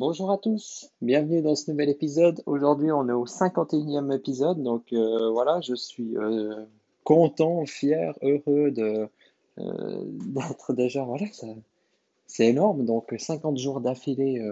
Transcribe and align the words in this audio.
Bonjour 0.00 0.30
à 0.30 0.38
tous, 0.38 0.90
bienvenue 1.02 1.42
dans 1.42 1.54
ce 1.54 1.70
nouvel 1.70 1.90
épisode. 1.90 2.42
Aujourd'hui, 2.46 2.90
on 2.90 3.06
est 3.10 3.12
au 3.12 3.26
51e 3.26 4.16
épisode, 4.16 4.62
donc 4.62 4.94
euh, 4.94 5.28
voilà, 5.28 5.60
je 5.60 5.74
suis 5.74 6.16
euh, 6.16 6.64
content, 7.04 7.66
fier, 7.66 8.14
heureux 8.22 8.72
euh, 8.78 9.06
d'être 9.58 10.72
déjà, 10.72 11.04
voilà, 11.04 11.26
c'est 12.26 12.46
énorme. 12.46 12.86
Donc 12.86 13.14
50 13.14 13.58
jours 13.58 13.82
d'affilée, 13.82 14.42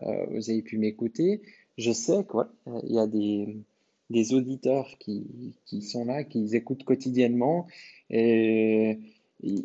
vous 0.00 0.48
avez 0.50 0.62
pu 0.62 0.78
m'écouter. 0.78 1.42
Je 1.76 1.92
sais 1.92 2.24
qu'il 2.24 2.90
y 2.90 2.98
a 2.98 3.06
des, 3.06 4.32
auditeurs 4.32 4.88
qui, 4.98 5.82
sont 5.82 6.06
là, 6.06 6.24
qui 6.24 6.56
écoutent 6.56 6.84
quotidiennement 6.84 7.66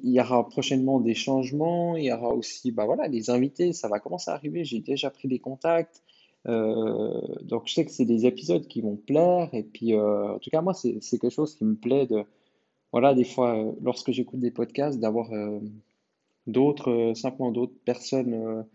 il 0.03 0.12
y 0.12 0.20
aura 0.20 0.48
prochainement 0.48 0.99
des 0.99 1.16
changements, 1.16 1.95
il 1.95 2.03
y 2.03 2.12
aura 2.12 2.34
aussi 2.34 2.71
bah 2.71 2.85
voilà, 2.85 3.07
les 3.07 3.30
invités, 3.30 3.71
ça 3.73 3.88
va 3.88 3.99
commencer 3.99 4.29
à 4.29 4.34
arriver, 4.35 4.66
j'ai 4.66 4.79
déjà 4.79 5.09
pris 5.09 5.27
des 5.29 5.39
contacts. 5.39 6.03
Euh, 6.48 7.21
donc 7.41 7.68
je 7.68 7.73
sais 7.73 7.85
que 7.85 7.91
c'est 7.91 8.05
des 8.05 8.26
épisodes 8.26 8.68
qui 8.68 8.81
vont 8.81 8.98
plaire 8.98 9.49
et 9.54 9.63
puis 9.63 9.93
euh, 9.93 10.34
en 10.34 10.40
tout 10.40 10.49
cas 10.49 10.62
moi 10.62 10.74
c'est 10.74 10.99
quelque 10.99 11.29
chose 11.29 11.55
qui 11.55 11.63
me 11.63 11.76
plaît 11.76 12.05
de 12.05 12.26
voilà 12.91 13.13
des 13.13 13.24
fois 13.24 13.57
euh, 13.57 13.71
lorsque 13.81 14.12
j'écoute 14.12 14.41
des 14.41 14.51
podcasts 14.51 14.99
d'avoir 14.99 15.29
d'autres 16.46 17.13
simplement 17.15 17.49
d'autres 17.49 17.79
personnes 17.85 18.65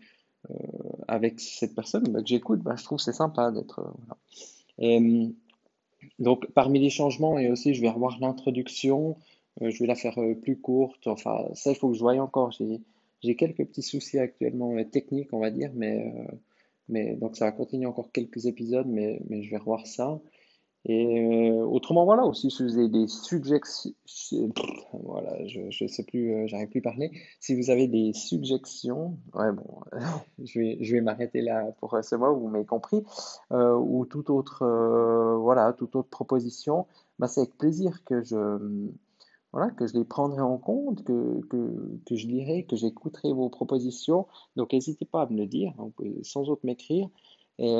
avec 1.07 1.39
cette 1.39 1.75
personne 1.75 2.05
bah, 2.05 2.23
que 2.23 2.27
j'écoute 2.27 2.61
bah, 2.61 2.73
je 2.75 2.83
trouve 2.83 2.97
c'est 2.97 3.13
sympa 3.13 3.51
d'être 3.51 3.93
voilà. 4.79 4.99
donc 6.17 6.47
parmi 6.53 6.79
les 6.79 6.89
changements 6.89 7.37
et 7.37 7.51
aussi 7.51 7.75
je 7.75 7.81
vais 7.81 7.89
revoir 7.89 8.17
l'introduction 8.19 9.15
je 9.61 9.79
vais 9.79 9.87
la 9.87 9.95
faire 9.95 10.17
euh, 10.19 10.35
plus 10.35 10.59
courte. 10.59 11.07
Enfin, 11.07 11.49
ça, 11.53 11.71
il 11.71 11.75
faut 11.75 11.89
que 11.89 11.95
je 11.95 11.99
voie 11.99 12.13
encore. 12.13 12.51
J'ai 13.21 13.35
quelques 13.35 13.65
petits 13.65 13.81
soucis 13.81 14.19
actuellement 14.19 14.75
euh, 14.77 14.83
techniques, 14.83 15.33
on 15.33 15.39
va 15.39 15.51
dire, 15.51 15.71
mais, 15.75 16.13
mais 16.87 17.15
donc 17.15 17.35
ça 17.35 17.45
va 17.45 17.51
continuer 17.51 17.85
encore 17.85 18.11
quelques 18.11 18.45
épisodes, 18.45 18.87
mais, 18.87 19.21
mais 19.29 19.43
je 19.43 19.51
vais 19.51 19.57
revoir 19.57 19.85
ça. 19.87 20.19
Et 20.85 21.51
autrement, 21.51 22.05
voilà, 22.05 22.23
aussi, 22.23 22.49
si 22.49 22.63
vous 22.63 22.77
avez 22.77 22.87
des 22.87 23.07
suggestions, 23.09 23.93
voilà, 24.93 25.45
je 25.45 25.83
ne 25.83 25.87
sais 25.89 26.03
plus, 26.03 26.47
j'arrive 26.47 26.69
plus 26.69 26.79
à 26.79 26.83
parler. 26.83 27.11
Si 27.41 27.53
vous 27.53 27.69
avez 27.69 27.89
des 27.89 28.13
suggestions, 28.13 29.17
ouais, 29.33 29.51
bon, 29.51 29.81
je 30.41 30.59
vais, 30.59 30.77
je 30.79 30.95
vais 30.95 31.01
m'arrêter 31.01 31.41
là 31.41 31.65
pour 31.81 31.97
ce 32.01 32.15
mois, 32.15 32.31
vous 32.31 32.47
m'avez 32.47 32.65
compris, 32.65 33.03
ou 33.51 34.05
toute 34.05 34.29
autre, 34.29 34.65
voilà, 35.41 35.73
toute 35.73 35.97
autre 35.97 36.09
proposition, 36.09 36.87
bah, 37.19 37.27
c'est 37.27 37.41
avec 37.41 37.57
plaisir 37.57 38.05
que 38.05 38.23
je, 38.23 38.57
voilà, 39.51 39.71
que 39.71 39.87
je 39.87 39.93
les 39.93 40.05
prendrai 40.05 40.41
en 40.41 40.57
compte, 40.57 41.03
que, 41.03 41.41
que, 41.49 42.15
je 42.15 42.27
lirai, 42.27 42.65
que 42.65 42.75
j'écouterai 42.75 43.33
vos 43.33 43.49
propositions. 43.49 44.27
Donc 44.55 44.73
n'hésitez 44.73 45.05
pas 45.05 45.23
à 45.23 45.29
me 45.29 45.37
le 45.37 45.47
dire, 45.47 45.73
hein, 45.79 45.91
sans 46.23 46.49
autre 46.49 46.61
m'écrire. 46.63 47.09
Et, 47.57 47.73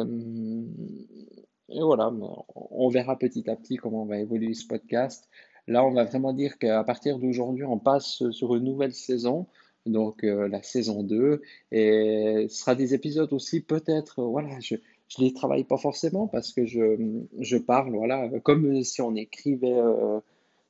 et, 1.69 1.81
voilà, 1.81 2.11
on 2.55 2.89
verra 2.89 3.17
petit 3.17 3.49
à 3.49 3.55
petit 3.55 3.77
comment 3.77 4.03
on 4.03 4.07
va 4.07 4.17
évoluer 4.19 4.53
ce 4.53 4.65
podcast. 4.65 5.29
Là, 5.67 5.85
on 5.85 5.91
va 5.91 6.05
vraiment 6.05 6.33
dire 6.33 6.57
qu'à 6.57 6.83
partir 6.83 7.19
d'aujourd'hui, 7.19 7.63
on 7.63 7.77
passe 7.77 8.27
sur 8.31 8.55
une 8.55 8.63
nouvelle 8.63 8.93
saison, 8.93 9.45
donc 9.85 10.23
euh, 10.23 10.47
la 10.47 10.63
saison 10.63 11.03
2. 11.03 11.41
Et 11.71 12.47
ce 12.49 12.55
sera 12.55 12.73
des 12.73 12.95
épisodes 12.95 13.31
aussi, 13.31 13.61
peut-être, 13.61 14.23
voilà, 14.23 14.59
je 14.59 14.75
ne 14.75 15.25
les 15.25 15.33
travaille 15.33 15.65
pas 15.65 15.77
forcément 15.77 16.27
parce 16.27 16.51
que 16.51 16.65
je, 16.65 17.21
je 17.39 17.57
parle, 17.57 17.95
voilà, 17.95 18.27
comme 18.39 18.83
si 18.83 19.01
on 19.01 19.15
écrivait. 19.15 19.77
Euh, 19.77 20.19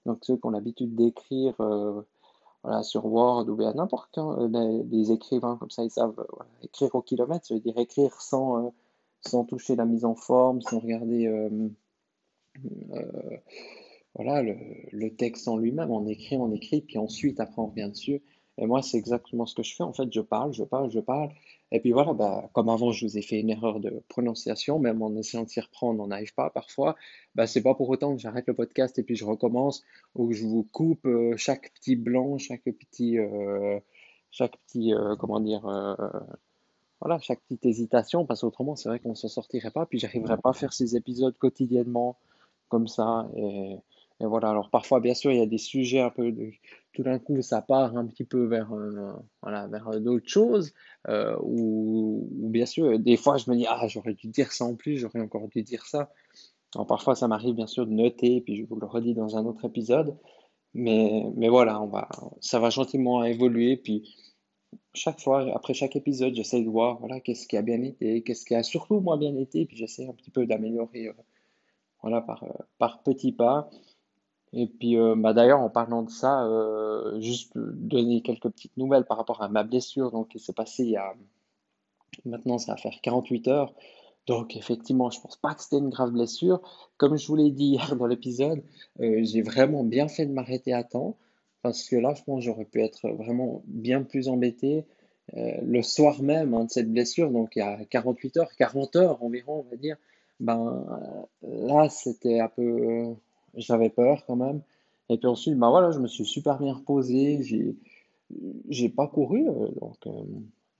donc 0.10 0.20
ceux 0.24 0.38
qui 0.38 0.46
ont 0.46 0.50
l'habitude 0.50 0.96
d'écrire 0.96 1.54
euh, 1.62 2.02
voilà, 2.64 2.82
sur 2.82 3.06
Word 3.06 3.48
ou 3.48 3.56
bien 3.56 3.74
n'importe 3.74 4.10
quand, 4.16 4.42
euh, 4.42 4.84
les, 4.90 5.12
écrivains 5.12 5.58
comme 5.58 5.70
ça, 5.70 5.84
ils 5.84 5.92
savent 5.92 6.20
euh, 6.20 6.44
écrire 6.64 6.96
au 6.96 7.02
kilomètre, 7.02 7.46
ça 7.46 7.54
veut 7.54 7.60
dire 7.60 7.78
écrire 7.78 8.20
sans, 8.20 8.74
sans 9.22 9.46
toucher 9.46 9.76
la 9.76 9.86
mise 9.86 10.06
en 10.06 10.16
forme, 10.16 10.62
sans 10.62 10.80
regarder 10.80 11.30
voilà, 14.16 14.42
le, 14.42 14.56
le, 14.92 15.16
texte 15.16 15.48
en 15.48 15.58
lui-même, 15.58 15.92
on 15.92 16.08
écrit, 16.08 16.38
on 16.38 16.52
écrit, 16.52 16.82
puis 16.82 16.98
ensuite 16.98 17.40
après 17.40 17.62
on 17.62 17.68
revient 17.68 17.90
dessus. 17.90 18.24
Et 18.62 18.66
moi, 18.66 18.82
c'est 18.82 18.98
exactement 18.98 19.46
ce 19.46 19.56
que 19.56 19.64
je 19.64 19.74
fais. 19.74 19.84
En 19.84 19.94
fait, 19.94 20.12
je 20.12 20.20
parle, 20.20 20.54
je 20.54 20.64
parle, 20.64 20.92
je 20.92 21.00
parle. 21.00 21.30
Et 21.72 21.80
puis 21.80 21.94
voilà, 21.94 22.14
bah, 22.14 22.50
comme 22.54 22.68
avant, 22.68 22.92
je 22.92 23.06
vous 23.06 23.18
ai 23.18 23.22
fait 23.22 23.40
une 23.40 23.50
erreur 23.50 23.80
de 23.80 24.04
prononciation, 24.10 24.80
même 24.80 25.02
en 25.02 25.16
essayant 25.16 25.44
de 25.44 25.50
s'y 25.50 25.62
reprendre, 25.62 26.04
on 26.04 26.08
n'arrive 26.08 26.34
pas 26.34 26.50
parfois. 26.50 26.96
Bah, 27.36 27.48
c'est 27.48 27.62
pas 27.62 27.74
pour 27.74 27.90
autant 27.90 28.14
que 28.14 28.22
j'arrête 28.22 28.48
le 28.48 28.54
podcast 28.54 29.00
et 29.00 29.04
puis 29.04 29.16
je 29.16 29.24
recommence, 29.24 29.84
ou 30.16 30.28
que 30.28 30.34
je 30.34 30.46
vous 30.46 30.64
coupe 30.64 31.06
euh, 31.06 31.36
chaque 31.38 31.72
petit 31.74 31.96
blanc, 31.96 32.38
chaque 32.38 32.64
petit, 32.64 33.18
euh, 33.18 33.80
chaque 34.32 34.58
petit, 34.58 34.94
euh, 34.94 35.16
comment 35.16 35.40
dire, 35.40 35.62
voilà, 37.02 37.18
chaque 37.20 37.40
petite 37.42 37.66
hésitation, 37.66 38.26
parce 38.26 38.42
qu'autrement, 38.42 38.76
c'est 38.76 38.90
vrai 38.90 39.00
qu'on 39.00 39.16
s'en 39.16 39.30
sortirait 39.30 39.72
pas, 39.72 39.86
puis 39.86 40.00
j'arriverais 40.00 40.38
pas 40.38 40.50
à 40.50 40.54
faire 40.54 40.74
ces 40.74 40.98
épisodes 40.98 41.38
quotidiennement 41.38 42.18
comme 42.68 42.88
ça. 42.88 43.30
Et, 43.38 43.78
et 44.22 44.26
voilà, 44.26 44.50
alors 44.50 44.70
parfois, 44.70 45.00
bien 45.00 45.14
sûr, 45.14 45.32
il 45.32 45.40
y 45.40 45.42
a 45.42 45.46
des 45.46 45.58
sujets 45.58 46.02
un 46.02 46.10
peu 46.10 46.32
de, 46.32 46.52
tout 46.94 47.04
d'un 47.04 47.20
coup, 47.20 47.42
ça 47.42 47.62
part 47.62 47.96
un 47.96 48.06
petit 48.06 48.26
peu 48.26 48.46
vers, 48.46 48.74
euh, 48.74 49.14
voilà, 49.42 49.68
vers 49.68 50.02
d'autres 50.02 50.28
choses. 50.28 50.74
Euh, 51.08 51.38
ou, 51.42 52.28
bien 52.32 52.66
sûr, 52.66 53.00
des 53.00 53.16
fois, 53.16 53.38
je 53.38 53.50
me 53.50 53.56
dis, 53.56 53.66
ah, 53.68 53.88
j'aurais 53.88 54.14
dû 54.14 54.28
dire 54.28 54.52
ça 54.52 54.66
en 54.66 54.76
plus, 54.76 54.98
j'aurais 54.98 55.22
encore 55.22 55.48
dû 55.48 55.64
dire 55.64 55.86
ça. 55.86 56.12
Alors 56.76 56.86
parfois, 56.86 57.16
ça 57.16 57.28
m'arrive 57.28 57.56
bien 57.56 57.68
sûr 57.68 57.88
de 57.88 57.92
noter, 57.92 58.42
puis 58.42 58.58
je 58.58 58.66
vous 58.66 58.76
le 58.76 58.86
redis 58.86 59.14
dans 59.14 59.38
un 59.38 59.46
autre 59.46 59.66
épisode. 59.66 60.18
Mais, 60.74 61.24
mais 61.36 61.50
voilà, 61.50 61.82
on 61.82 61.88
va, 61.88 62.10
ça 62.42 62.60
va 62.60 62.70
gentiment 62.70 63.24
évoluer. 63.24 63.78
Puis 63.78 64.16
chaque 64.94 65.20
fois, 65.20 65.48
après 65.56 65.74
chaque 65.74 65.96
épisode, 65.96 66.36
j'essaie 66.36 66.62
de 66.62 66.70
voir 66.70 67.00
voilà, 67.00 67.20
qu'est-ce 67.22 67.48
qui 67.48 67.58
a 67.58 67.62
bien 67.62 67.82
été, 67.82 68.22
qu'est-ce 68.22 68.46
qui 68.46 68.54
a 68.56 68.64
surtout 68.64 69.00
moins 69.00 69.18
bien 69.18 69.36
été, 69.36 69.66
puis 69.66 69.78
j'essaie 69.78 70.08
un 70.08 70.14
petit 70.14 70.30
peu 70.32 70.46
d'améliorer 70.46 71.08
euh, 71.08 71.14
voilà, 72.02 72.22
par, 72.22 72.46
par 72.78 73.02
petits 73.04 73.32
pas. 73.32 73.70
Et 74.54 74.68
puis, 74.68 74.98
euh, 74.98 75.16
bah 75.16 75.34
d'ailleurs, 75.34 75.60
en 75.60 75.70
parlant 75.70 76.04
de 76.04 76.10
ça, 76.10 76.44
euh, 76.46 77.20
juste 77.20 77.52
donner 77.56 78.22
quelques 78.22 78.50
petites 78.50 78.76
nouvelles 78.78 79.06
par 79.06 79.18
rapport 79.18 79.42
à 79.44 79.50
ma 79.50 79.64
blessure, 79.64 80.12
donc 80.12 80.30
qui 80.30 80.40
s'est 80.40 80.54
passée 80.54 80.84
il 80.84 80.92
y 80.92 80.98
a 80.98 81.14
maintenant, 82.26 82.58
ça 82.58 82.74
va 82.74 82.78
faire 82.78 83.00
48 83.02 83.48
heures. 83.48 83.74
Donc, 84.28 84.56
effectivement, 84.58 85.10
je 85.10 85.22
pense 85.22 85.38
pas 85.38 85.54
que 85.56 85.62
c'était 85.62 85.78
une 85.78 85.90
grave 85.90 86.12
blessure. 86.12 86.62
Comme 86.98 87.18
je 87.18 87.28
vous 87.28 87.36
l'ai 87.36 87.52
dit 87.52 87.66
hier 87.74 87.96
dans 87.96 88.08
l'épisode, 88.08 88.64
euh, 89.02 89.20
j'ai 89.24 89.42
vraiment 89.42 89.84
bien 89.84 90.08
fait 90.08 90.26
de 90.26 90.34
m'arrêter 90.34 90.74
à 90.74 90.84
temps 90.84 91.18
parce 91.62 91.88
que 91.90 91.96
là, 91.98 92.14
je 92.16 92.24
pense 92.24 92.44
j'aurais 92.44 92.66
pu 92.66 92.82
être 92.82 93.10
vraiment 93.10 93.62
bien 93.66 94.04
plus 94.04 94.30
embêté 94.30 94.86
le 95.36 95.84
soir 95.84 96.24
même 96.24 96.56
hein, 96.56 96.64
de 96.64 96.72
cette 96.72 96.92
blessure, 96.92 97.30
donc 97.30 97.56
il 97.56 97.60
y 97.60 97.62
a 97.62 97.78
48 97.86 98.38
heures, 98.38 98.56
40 98.56 98.96
heures 98.96 99.24
environ, 99.24 99.64
on 99.64 99.70
va 99.70 99.76
dire. 99.76 99.96
Ben 100.40 100.84
là, 101.44 101.88
c'était 101.90 102.40
un 102.40 102.48
peu 102.48 103.14
j'avais 103.56 103.90
peur 103.90 104.24
quand 104.26 104.36
même. 104.36 104.62
Et 105.10 105.18
puis 105.18 105.28
ensuite, 105.28 105.58
bah 105.58 105.70
voilà, 105.70 105.92
je 105.92 106.00
me 106.00 106.08
suis 106.08 106.26
super 106.26 106.60
bien 106.60 106.74
reposé, 106.74 107.42
j'ai, 107.42 107.76
j'ai 108.70 108.90
pas 108.90 109.08
couru, 109.08 109.48
euh, 109.48 109.70
donc, 109.80 109.98
euh, 110.08 110.24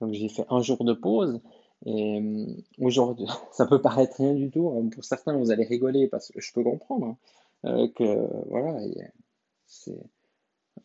donc 0.00 0.12
j'ai 0.12 0.28
fait 0.28 0.44
un 0.48 0.62
jour 0.62 0.84
de 0.84 0.92
pause. 0.92 1.40
Et 1.86 2.20
euh, 2.20 2.46
aujourd'hui, 2.80 3.26
ça 3.52 3.66
peut 3.66 3.80
paraître 3.80 4.16
rien 4.18 4.34
du 4.34 4.50
tout. 4.50 4.68
Hein. 4.70 4.88
Pour 4.92 5.04
certains, 5.04 5.36
vous 5.36 5.50
allez 5.50 5.64
rigoler 5.64 6.06
parce 6.08 6.30
que 6.30 6.40
je 6.40 6.52
peux 6.52 6.62
comprendre 6.62 7.16
hein, 7.64 7.88
que 7.94 8.28
voilà, 8.48 8.78
c'est, 9.66 9.98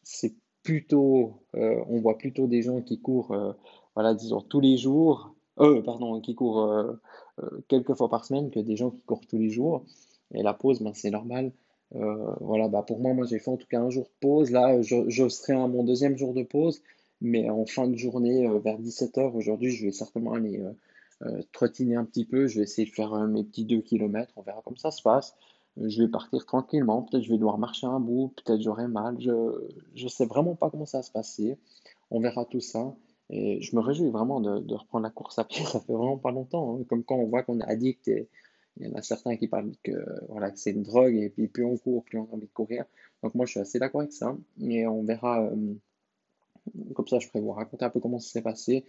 c'est 0.04 0.36
plutôt, 0.64 1.44
on 1.54 2.00
voit 2.00 2.18
plutôt 2.18 2.48
des 2.48 2.64
gens 2.64 2.82
qui 2.82 3.00
courent, 3.00 3.36
voilà, 3.96 4.14
disons 4.16 4.42
tous 4.42 4.60
les 4.60 4.78
jours, 4.78 5.36
euh, 5.60 5.82
pardon, 5.82 6.20
qui 6.22 6.36
courent 6.36 6.98
quelques 7.68 7.94
fois 7.94 8.10
par 8.10 8.26
semaine 8.26 8.50
que 8.50 8.60
des 8.60 8.76
gens 8.76 8.92
qui 8.92 9.02
courent 9.04 9.26
tous 9.28 9.38
les 9.38 9.50
jours. 9.50 9.84
Et 10.34 10.44
la 10.44 10.54
pause, 10.54 10.82
ben, 10.82 10.94
c'est 10.94 11.12
normal. 11.12 11.52
Euh, 11.94 12.34
voilà, 12.42 12.68
bah 12.68 12.84
pour 12.86 13.00
moi, 13.00 13.14
moi 13.14 13.26
j'ai 13.26 13.40
fait 13.40 13.52
en 13.52 13.58
tout 13.58 13.68
cas 13.68 13.80
un 13.80 13.90
jour 13.90 14.04
de 14.06 14.10
pause. 14.20 14.52
Là, 14.52 14.82
je, 14.82 15.30
serai 15.30 15.54
à 15.54 15.68
mon 15.68 15.84
deuxième 15.84 16.18
jour 16.18 16.34
de 16.34 16.44
pause, 16.44 16.82
mais 17.22 17.50
en 17.50 17.66
fin 17.66 17.88
de 17.88 17.96
journée, 17.96 18.48
euh, 18.48 18.60
vers 18.60 18.80
17h, 18.80 19.32
aujourd'hui, 19.34 19.72
je 19.72 19.86
vais 19.86 19.92
certainement 19.92 20.34
aller 20.34 20.62
euh, 21.24 21.42
trottiner 21.52 21.96
un 21.96 22.06
petit 22.06 22.26
peu. 22.26 22.48
Je 22.48 22.58
vais 22.60 22.64
essayer 22.64 22.88
de 22.88 22.94
faire 22.94 23.14
mes 23.28 23.44
petits 23.44 23.66
2 23.66 23.82
km. 23.82 24.32
On 24.36 24.42
verra 24.42 24.62
comme 24.64 24.78
ça 24.78 24.92
se 24.92 25.02
passe. 25.02 25.36
je 25.78 26.02
vais 26.04 26.10
partir 26.10 26.46
tranquillement. 26.46 27.04
Peut-être 27.04 27.24
je 27.24 27.30
vais 27.30 27.38
devoir 27.38 27.58
marcher 27.58 27.88
un 27.88 28.00
bout. 28.00 28.34
Peut-être 28.44 28.62
j'aurai 28.62 28.88
mal. 28.88 29.18
Je 29.20 30.04
ne 30.04 30.10
sais 30.10 30.26
vraiment 30.26 30.56
pas 30.56 30.70
comment 30.70 30.86
ça 30.86 31.00
va 31.00 31.04
se 31.04 31.12
passer. 31.12 31.58
On 32.12 32.20
verra 32.20 32.46
tout 32.46 32.60
ça. 32.62 32.94
Et 33.30 33.62
je 33.62 33.76
me 33.76 33.82
réjouis 33.82 34.10
vraiment 34.12 34.40
de, 34.40 34.60
de 34.60 34.74
reprendre 34.76 35.04
la 35.04 35.10
course 35.10 35.40
à 35.40 35.44
pied. 35.46 35.66
Ça 35.66 35.80
fait 35.80 35.94
vraiment 35.94 36.18
pas 36.18 36.32
longtemps. 36.32 36.78
hein. 36.78 36.84
Comme 36.88 37.04
quand 37.04 37.16
on 37.16 37.26
voit 37.28 37.44
qu'on 37.44 37.60
est 37.60 37.64
addict 37.66 38.08
et 38.08 38.28
il 38.78 38.88
y 38.88 38.92
en 38.92 38.96
a 38.96 39.02
certains 39.02 39.38
qui 39.38 39.48
parlent 39.48 39.72
que, 39.84 39.92
voilà, 40.30 40.52
c'est 40.56 40.72
une 40.72 40.84
drogue 40.84 41.16
et 41.16 41.30
puis 41.30 41.48
plus 41.48 41.66
on 41.66 41.78
court, 41.78 42.04
plus 42.04 42.18
on 42.20 42.26
a 42.26 42.34
envie 42.34 42.48
de 42.48 42.54
courir. 42.54 42.86
Donc 43.24 43.36
moi, 43.36 43.46
je 43.46 43.52
suis 43.52 43.60
assez 43.60 43.80
d'accord 43.80 44.02
avec 44.02 44.14
ça. 44.14 44.36
Et 44.62 44.86
on 44.86 45.04
verra, 45.04 45.44
euh, 45.44 45.74
comme 46.94 47.08
ça, 47.08 47.20
je 47.20 47.28
pourrais 47.28 47.42
vous 47.44 47.52
raconter 47.52 47.86
un 47.86 47.90
peu 47.90 48.00
comment 48.00 48.20
ça 48.20 48.30
s'est 48.30 48.42
passé. 48.42 48.86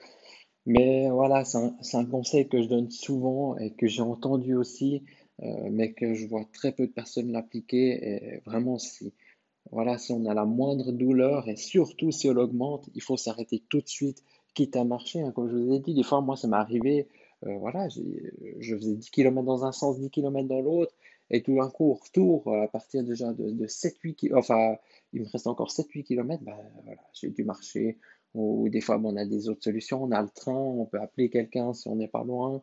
Mais 0.67 1.09
voilà, 1.11 1.45
c'est 1.45 1.59
un, 1.59 1.77
c'est 1.81 1.97
un 1.97 2.05
conseil 2.05 2.49
que 2.49 2.61
je 2.61 2.69
donne 2.69 2.91
souvent 2.91 3.57
et 3.57 3.71
que 3.71 3.87
j'ai 3.87 4.03
entendu 4.03 4.57
aussi, 4.57 5.05
euh, 5.43 5.69
mais 5.71 5.93
que 5.93 6.15
je 6.15 6.27
vois 6.27 6.45
très 6.53 6.73
peu 6.73 6.87
de 6.89 6.93
personnes 6.93 7.31
l'appliquer. 7.31 7.89
Et 8.03 8.41
vraiment, 8.45 8.79
si, 8.79 9.13
voilà, 9.71 9.99
si 9.99 10.13
on 10.13 10.27
a 10.27 10.35
la 10.35 10.45
moindre 10.45 10.91
douleur 10.93 11.49
et 11.49 11.57
surtout 11.57 12.11
si 12.11 12.27
elle 12.29 12.39
augmente, 12.39 12.91
il 12.95 13.03
faut 13.03 13.17
s'arrêter 13.17 13.63
tout 13.69 13.81
de 13.81 13.89
suite, 13.89 14.25
quitte 14.55 14.75
à 14.77 14.85
marcher. 14.85 15.21
hein. 15.23 15.31
Comme 15.33 15.49
je 15.49 15.57
vous 15.57 15.73
ai 15.73 15.79
dit, 15.79 15.95
des 15.95 16.03
fois, 16.03 16.21
moi, 16.21 16.37
ça 16.37 16.49
m'est 16.49 16.57
arrivé, 16.57 17.07
euh, 17.45 17.57
voilà, 17.59 17.89
je 17.89 18.77
faisais 18.77 18.95
10 18.95 19.11
km 19.11 19.45
dans 19.45 19.65
un 19.65 19.73
sens, 19.73 19.99
10 19.99 20.11
km 20.11 20.49
dans 20.49 20.61
l'autre, 20.61 20.95
et 21.31 21.43
tout 21.43 21.57
d'un 21.57 21.69
coup, 21.69 21.95
retour, 21.95 22.49
euh, 22.49 22.63
à 22.63 22.69
partir 22.69 23.03
déjà 23.03 23.33
de, 23.33 23.51
de 23.51 23.67
7-8 23.67 24.15
km, 24.15 24.39
enfin, 24.39 24.77
il 25.13 25.23
me 25.23 25.29
reste 25.29 25.47
encore 25.47 25.71
7-8 25.71 26.05
km, 26.05 26.43
ben, 26.45 26.57
voilà, 26.85 27.01
j'ai 27.13 27.31
dû 27.31 27.45
marcher. 27.45 27.99
Ou 28.35 28.69
des 28.69 28.81
fois, 28.83 29.01
on 29.03 29.17
a 29.17 29.25
des 29.25 29.49
autres 29.49 29.65
solutions, 29.65 30.03
on 30.05 30.13
a 30.13 30.21
le 30.21 30.29
train, 30.29 30.53
on 30.53 30.85
peut 30.85 31.01
appeler 31.01 31.31
quelqu'un 31.31 31.73
si 31.73 31.89
on 31.89 31.97
n'est 31.97 32.09
pas 32.09 32.23
loin, 32.23 32.63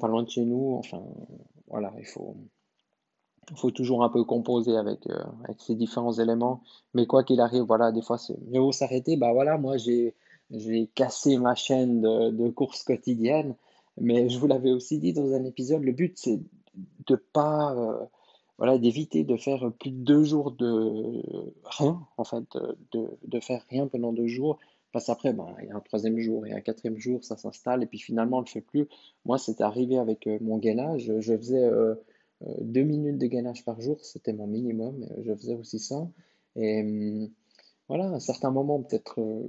pas 0.00 0.08
loin 0.08 0.22
de 0.22 0.30
chez 0.30 0.44
nous. 0.44 0.76
Enfin, 0.76 1.04
voilà, 1.68 1.92
il 1.98 2.06
faut, 2.06 2.36
faut 3.54 3.70
toujours 3.70 4.02
un 4.02 4.08
peu 4.08 4.24
composer 4.24 4.76
avec, 4.76 5.06
euh, 5.08 5.22
avec 5.44 5.60
ces 5.60 5.74
différents 5.74 6.14
éléments. 6.14 6.62
Mais 6.94 7.06
quoi 7.06 7.22
qu'il 7.22 7.40
arrive, 7.40 7.62
voilà, 7.62 7.92
des 7.92 8.02
fois, 8.02 8.16
c'est 8.16 8.38
mieux 8.48 8.72
s'arrêter. 8.72 9.16
Bah 9.16 9.32
voilà, 9.32 9.58
moi, 9.58 9.76
j'ai, 9.76 10.14
j'ai 10.50 10.88
cassé 10.94 11.38
ma 11.38 11.54
chaîne 11.54 12.00
de, 12.00 12.30
de 12.30 12.48
courses 12.50 12.82
quotidiennes. 12.82 13.54
Mais 14.00 14.28
je 14.28 14.38
vous 14.38 14.46
l'avais 14.46 14.70
aussi 14.72 14.98
dit 14.98 15.12
dans 15.12 15.32
un 15.34 15.44
épisode, 15.44 15.82
le 15.82 15.92
but, 15.92 16.16
c'est 16.16 16.40
de 17.06 17.16
pas, 17.16 17.74
euh, 17.74 18.04
voilà, 18.58 18.78
d'éviter 18.78 19.24
de 19.24 19.36
faire 19.36 19.70
plus 19.78 19.90
de 19.90 20.02
deux 20.02 20.24
jours 20.24 20.52
de 20.52 21.22
rien, 21.64 22.00
en 22.16 22.24
fait, 22.24 22.44
de, 22.92 23.40
faire 23.40 23.64
rien 23.68 23.86
pendant 23.86 24.12
deux 24.12 24.26
jours. 24.26 24.58
Parce 24.92 25.06
qu'après, 25.06 25.32
ben, 25.32 25.46
il 25.62 25.68
y 25.68 25.70
a 25.70 25.76
un 25.76 25.80
troisième 25.80 26.18
jour 26.18 26.46
et 26.46 26.52
un 26.52 26.60
quatrième 26.60 26.98
jour, 26.98 27.22
ça 27.22 27.36
s'installe, 27.36 27.82
et 27.82 27.86
puis 27.86 28.00
finalement, 28.00 28.38
on 28.38 28.40
ne 28.40 28.46
le 28.46 28.50
fait 28.50 28.60
plus. 28.60 28.88
Moi, 29.24 29.38
c'était 29.38 29.62
arrivé 29.62 29.98
avec 29.98 30.26
euh, 30.26 30.38
mon 30.40 30.58
gainage. 30.58 31.12
Je 31.20 31.36
faisais 31.36 31.62
euh, 31.62 31.94
deux 32.60 32.82
minutes 32.82 33.18
de 33.18 33.26
gainage 33.26 33.64
par 33.64 33.80
jour, 33.80 33.98
c'était 34.04 34.32
mon 34.32 34.46
minimum. 34.46 35.06
Je 35.22 35.34
faisais 35.34 35.54
aussi 35.54 35.78
ça. 35.78 36.08
Et 36.56 36.80
hum, 36.82 37.30
voilà, 37.90 38.04
à 38.04 38.10
un 38.10 38.20
certain 38.20 38.52
moment, 38.52 38.80
peut-être 38.80 39.20
euh, 39.20 39.48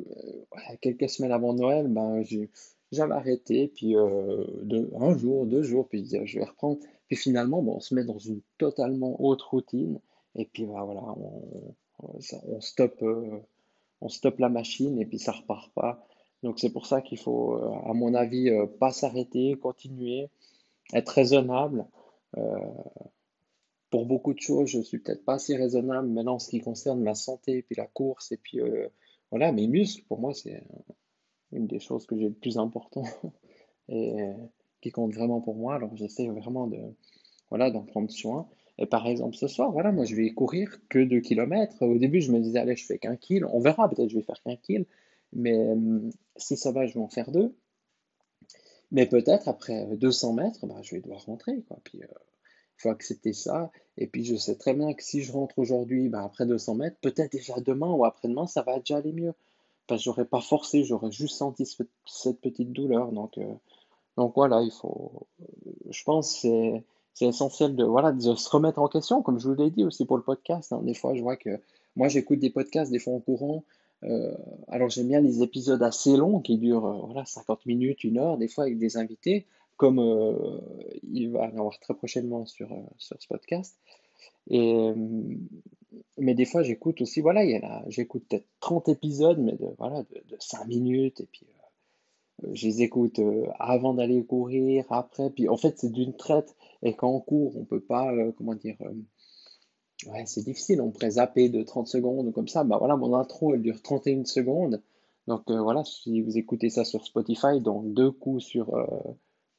quelques 0.82 1.08
semaines 1.08 1.32
avant 1.32 1.54
Noël, 1.54 1.88
ben, 1.88 2.24
j'avais 2.92 3.14
arrêté, 3.14 3.68
puis 3.68 3.96
euh, 3.96 4.44
un 5.00 5.16
jour, 5.16 5.46
deux 5.46 5.62
jours, 5.62 5.88
puis 5.88 6.10
je 6.26 6.40
vais 6.40 6.46
reprendre. 6.46 6.80
Puis 7.08 7.18
finalement, 7.18 7.62
bon, 7.62 7.76
on 7.76 7.80
se 7.80 7.94
met 7.94 8.04
dans 8.04 8.18
une 8.18 8.42
totalement 8.58 9.22
autre 9.22 9.52
routine, 9.52 10.00
et 10.34 10.46
puis 10.46 10.66
ben, 10.66 10.84
voilà, 10.84 11.04
on, 11.20 11.76
on, 12.00 12.62
stoppe, 12.62 13.04
euh, 13.04 13.42
on 14.02 14.10
stoppe 14.10 14.40
la 14.40 14.50
machine, 14.50 15.00
et 15.00 15.06
puis 15.06 15.20
ça 15.20 15.34
repart 15.34 15.72
pas. 15.76 16.04
Donc 16.42 16.58
c'est 16.58 16.72
pour 16.72 16.88
ça 16.88 17.04
qu'il 17.04 17.20
faut, 17.20 17.54
à 17.86 17.94
mon 17.94 18.16
avis, 18.16 18.50
pas 18.80 18.92
s'arrêter, 18.92 19.56
continuer, 19.62 20.30
être 20.96 21.10
raisonnable. 21.10 21.86
Euh, 23.92 23.98
pour 23.98 24.06
beaucoup 24.06 24.34
de 24.34 24.40
choses, 24.40 24.70
je 24.70 24.80
suis 24.82 25.00
peut-être 25.00 25.26
pas 25.26 25.36
assez 25.36 25.56
raisonnable 25.56 26.08
maintenant 26.08 26.36
en 26.36 26.40
ce 26.40 26.50
qui 26.50 26.62
concerne 26.62 27.02
ma 27.02 27.16
santé, 27.16 27.64
puis 27.64 27.76
la 27.78 27.88
course, 27.88 28.32
et 28.32 28.38
puis 28.38 28.60
euh, 28.60 28.88
voilà, 29.30 29.52
mes 29.52 29.68
muscles, 29.68 30.04
pour 30.08 30.20
moi, 30.20 30.34
c'est 30.34 30.64
une 31.52 31.68
des 31.68 31.80
choses 31.80 32.06
que 32.06 32.18
j'ai 32.18 32.30
le 32.30 32.34
plus 32.34 32.58
important 32.58 33.04
et 33.90 34.22
euh, 34.22 34.34
qui 34.82 34.92
compte 34.92 35.14
vraiment 35.14 35.42
pour 35.42 35.56
moi. 35.56 35.76
Alors 35.76 35.96
j'essaie 35.96 36.28
vraiment 36.28 36.68
de, 36.68 36.80
voilà, 37.50 37.72
d'en 37.72 37.84
prendre 37.84 38.10
soin. 38.10 38.48
Et 38.78 38.86
par 38.86 39.08
exemple, 39.08 39.36
ce 39.36 39.48
soir, 39.48 39.72
voilà, 39.72 39.92
moi 39.92 40.06
je 40.06 40.16
vais 40.16 40.32
courir 40.32 40.80
que 40.90 41.00
2 41.00 41.20
kilomètres. 41.20 41.82
Au 41.86 41.98
début, 41.98 42.22
je 42.22 42.32
me 42.32 42.40
disais, 42.40 42.60
allez, 42.60 42.76
je 42.76 42.86
fais 42.86 42.98
qu'un 42.98 43.16
kill. 43.16 43.46
On 43.46 43.60
verra, 43.60 43.90
peut-être 43.90 44.10
je 44.10 44.16
vais 44.16 44.24
faire 44.24 44.42
qu'un 44.42 44.56
kill. 44.56 44.86
Mais 45.34 45.72
hum, 45.72 46.10
si 46.38 46.58
ça 46.58 46.72
va, 46.72 46.86
je 46.88 46.94
vais 46.94 47.00
en 47.00 47.10
faire 47.10 47.32
deux. 47.32 47.54
Mais 48.92 49.06
peut-être 49.06 49.48
après 49.48 49.86
200 49.98 50.34
mètres, 50.34 50.66
bah, 50.68 50.82
je 50.82 50.96
vais 50.96 51.02
devoir 51.02 51.24
rentrer, 51.26 51.62
quoi. 51.68 51.80
Puis, 51.84 52.02
euh, 52.04 52.08
faut 52.82 52.90
accepter 52.90 53.34
ça. 53.34 53.72
Et 53.98 54.08
puis, 54.08 54.24
je 54.26 54.36
sais 54.36 54.56
très 54.56 54.74
bien 54.74 54.94
que 54.94 55.04
si 55.04 55.22
je 55.24 55.32
rentre 55.32 55.58
aujourd'hui, 55.60 56.10
bah, 56.10 56.24
après 56.24 56.46
200 56.46 56.76
mètres, 56.76 56.98
peut-être 57.02 57.32
déjà 57.34 57.56
demain 57.62 57.92
ou 57.92 58.06
après-demain, 58.06 58.48
ça 58.48 58.62
va 58.64 58.80
déjà 58.80 58.98
aller 58.98 59.14
mieux. 59.14 59.34
Parce 59.88 60.02
que 60.02 60.06
j'aurais 60.06 60.26
pas 60.26 60.42
forcé, 60.42 60.84
j'aurais 60.84 61.12
juste 61.12 61.38
senti 61.38 61.66
ce- 61.66 61.84
cette 62.08 62.42
petite 62.42 62.72
douleur. 62.74 63.12
Donc, 63.12 63.38
euh, 63.38 63.54
donc 64.18 64.34
voilà, 64.36 64.62
il 64.62 64.72
faut, 64.72 65.28
je 65.90 66.04
pense 66.04 66.36
c'est 66.42 66.84
c'est 67.14 67.26
essentiel 67.28 67.76
de, 67.76 67.84
voilà, 67.84 68.14
de 68.14 68.22
se 68.36 68.50
remettre 68.50 68.80
en 68.80 68.88
question, 68.88 69.22
comme 69.22 69.38
je 69.40 69.48
vous 69.50 69.56
l'ai 69.56 69.70
dit 69.70 69.84
aussi 69.84 70.06
pour 70.06 70.16
le 70.18 70.24
podcast. 70.24 70.72
hein. 70.72 70.82
Des 70.84 70.94
fois, 70.94 71.14
je 71.14 71.22
vois 71.22 71.36
que 71.36 71.60
moi, 71.98 72.08
j'écoute 72.08 72.40
des 72.40 72.50
podcasts, 72.50 72.90
des 72.92 73.00
fois 73.00 73.14
en 73.14 73.20
courant. 73.20 73.64
euh, 74.04 74.34
alors, 74.70 74.90
j'aime 74.90 75.10
bien 75.10 75.20
les 75.22 75.44
épisodes 75.44 75.84
assez 75.84 76.16
longs 76.18 76.40
qui 76.40 76.58
durent 76.58 76.86
euh, 76.86 77.02
voilà, 77.08 77.26
50 77.26 77.66
minutes, 77.66 78.04
une 78.06 78.18
heure, 78.18 78.38
des 78.38 78.48
fois 78.48 78.64
avec 78.64 78.78
des 78.80 78.96
invités, 78.98 79.46
comme 79.82 79.98
euh, 79.98 80.60
il 81.12 81.32
va 81.32 81.48
y 81.48 81.54
en 81.54 81.58
avoir 81.58 81.80
très 81.80 81.96
prochainement 81.96 82.46
sur, 82.46 82.72
euh, 82.72 82.84
sur 83.00 83.20
ce 83.20 83.28
podcast. 83.28 83.80
Et, 84.48 84.76
euh, 84.76 84.94
mais 86.20 86.36
des 86.36 86.46
fois, 86.46 86.62
j'écoute 86.62 87.02
aussi, 87.02 87.20
voilà, 87.20 87.42
j'écoute 87.88 88.24
peut-être 88.30 88.46
30 88.60 88.90
épisodes, 88.90 89.40
mais 89.40 89.54
de, 89.54 89.66
voilà, 89.80 90.04
de, 90.04 90.24
de 90.30 90.38
5 90.38 90.68
minutes, 90.68 91.22
et 91.22 91.26
puis 91.26 91.48
je 92.54 92.68
les 92.68 92.84
écoute 92.84 93.20
avant 93.58 93.96
d'aller 93.96 94.24
courir, 94.24 94.86
après, 94.92 95.32
puis 95.32 95.50
en 95.50 95.58
fait, 95.58 95.80
c'est 95.80 95.92
d'une 95.92 96.16
traite, 96.16 96.56
et 96.84 96.96
quand 96.96 97.10
on 97.10 97.20
court, 97.20 97.58
on 97.58 97.66
peut 97.66 97.82
pas, 97.82 98.14
comment 98.38 98.54
dire, 98.54 98.78
ouais, 100.06 100.24
c'est 100.28 100.46
difficile, 100.46 100.80
on 100.82 100.92
pourrait 100.92 101.12
zapper 101.12 101.50
de 101.50 101.64
30 101.64 101.88
secondes 101.88 102.32
comme 102.34 102.48
ça, 102.48 102.64
bah 102.64 102.78
voilà, 102.78 102.98
mon 102.98 103.16
intro, 103.16 103.56
elle 103.56 103.64
dure 103.64 103.82
31 103.82 104.26
secondes, 104.26 104.80
donc 105.28 105.50
voilà, 105.50 105.84
si 105.86 106.22
vous 106.22 106.38
écoutez 106.38 106.70
ça 106.70 106.86
sur 106.86 107.04
Spotify, 107.04 107.60
donc 107.62 107.94
deux 107.94 108.12
coups 108.12 108.44
sur, 108.44 108.76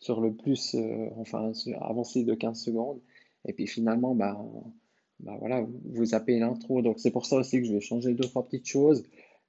sur 0.03 0.21
le 0.21 0.35
plus, 0.35 0.75
euh, 0.75 1.09
enfin, 1.19 1.53
avancé 1.81 2.25
de 2.25 2.35
15 2.35 2.61
secondes, 2.61 3.01
et 3.47 3.53
puis 3.53 3.69
finalement, 3.69 4.17
bah, 4.17 4.37
bah 5.21 5.37
voilà, 5.39 5.65
vous 5.85 6.05
zappez 6.07 6.41
l'intro, 6.41 6.83
donc 6.83 6.99
c'est 6.99 7.13
pour 7.13 7.25
ça 7.25 7.37
aussi 7.37 7.61
que 7.61 7.67
je 7.69 7.75
vais 7.75 7.81
changer 7.81 8.13
deux, 8.13 8.25
trois 8.25 8.45
petites 8.45 8.67
choses. 8.67 9.05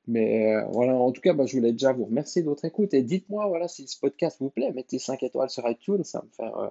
Mais 0.05 0.53
euh, 0.53 0.65
voilà, 0.71 0.95
en 0.95 1.11
tout 1.11 1.21
cas, 1.21 1.33
bah, 1.33 1.45
je 1.47 1.57
voulais 1.57 1.71
déjà 1.71 1.91
vous 1.93 2.05
remercier 2.05 2.43
de 2.43 2.47
votre 2.49 2.65
écoute. 2.65 2.93
Et 2.93 3.01
dites-moi 3.01 3.47
voilà, 3.47 3.67
si 3.67 3.87
ce 3.87 3.99
podcast 3.99 4.37
vous 4.39 4.51
plaît, 4.51 4.71
mettez 4.73 4.99
5 4.99 5.23
étoiles 5.23 5.49
sur 5.49 5.67
iTunes, 5.67 6.03
ça 6.03 6.21
me 6.23 6.29
faire, 6.29 6.55
euh, 6.57 6.69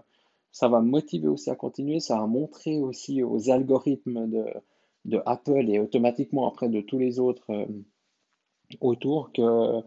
ça 0.52 0.68
va 0.68 0.80
me 0.80 0.88
motiver 0.88 1.28
aussi 1.28 1.50
à 1.50 1.56
continuer, 1.56 1.98
ça 1.98 2.18
va 2.18 2.26
montrer 2.26 2.78
aussi 2.78 3.22
aux 3.24 3.50
algorithmes 3.50 4.28
de, 4.30 4.44
de 5.06 5.20
Apple 5.26 5.68
et 5.68 5.80
automatiquement 5.80 6.46
après 6.48 6.68
de 6.68 6.80
tous 6.80 6.98
les 6.98 7.18
autres 7.18 7.66
autour 8.80 9.32
que, 9.32 9.82